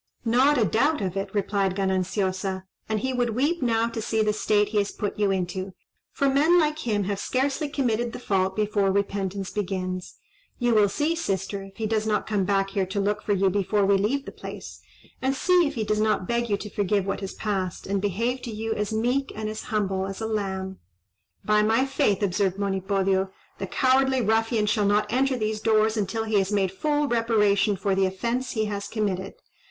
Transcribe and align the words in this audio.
"Not 0.25 0.57
a 0.57 0.65
doubt 0.65 0.99
of 1.01 1.15
it," 1.15 1.29
replied 1.31 1.75
Gananciosa; 1.75 2.63
"and 2.89 3.01
he 3.01 3.13
would 3.13 3.35
weep 3.35 3.61
now 3.61 3.87
to 3.89 4.01
see 4.01 4.23
the 4.23 4.33
state 4.33 4.69
he 4.69 4.79
has 4.79 4.91
put 4.91 5.19
you 5.19 5.29
into: 5.29 5.73
for 6.11 6.27
men 6.27 6.57
like 6.59 6.79
him 6.87 7.03
have 7.03 7.19
scarcely 7.19 7.69
committed 7.69 8.11
the 8.11 8.17
fault 8.17 8.55
before 8.55 8.91
repentance 8.91 9.51
begins. 9.51 10.15
You 10.57 10.73
will 10.73 10.89
see, 10.89 11.13
sister, 11.15 11.61
if 11.61 11.77
he 11.77 11.85
does 11.85 12.07
not 12.07 12.25
come 12.25 12.47
here 12.69 12.87
to 12.87 12.99
look 12.99 13.21
for 13.21 13.33
you 13.33 13.51
before 13.51 13.85
we 13.85 13.95
leave 13.95 14.25
the 14.25 14.31
place; 14.31 14.81
and 15.21 15.35
see 15.35 15.67
if 15.67 15.75
he 15.75 15.83
does 15.83 16.01
not 16.01 16.27
beg 16.27 16.49
you 16.49 16.57
to 16.57 16.69
forgive 16.71 17.05
what 17.05 17.19
has 17.19 17.35
passed, 17.35 17.85
and 17.85 18.01
behave 18.01 18.41
to 18.41 18.51
you 18.51 18.73
as 18.73 18.91
meek 18.91 19.31
and 19.35 19.49
as 19.49 19.65
humble 19.65 20.07
as 20.07 20.19
a 20.19 20.25
lamb." 20.25 20.79
"By 21.45 21.61
my 21.61 21.85
faith," 21.85 22.23
observed 22.23 22.57
Monipodio, 22.57 23.29
"the 23.59 23.67
cowardly 23.67 24.23
ruffian 24.23 24.65
shall 24.65 24.87
not 24.87 25.13
enter 25.13 25.37
these 25.37 25.59
doors 25.61 25.95
until 25.95 26.23
he 26.23 26.39
has 26.39 26.51
made 26.51 26.71
full 26.71 27.07
reparation 27.07 27.75
for 27.75 27.93
the 27.93 28.07
offence 28.07 28.53
he 28.53 28.65
has 28.65 28.87
committed. 28.87 29.35